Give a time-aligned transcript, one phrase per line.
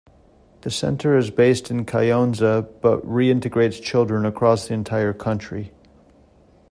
[0.61, 5.73] The centre is based in Kayonza but reintegrates children across the entire country.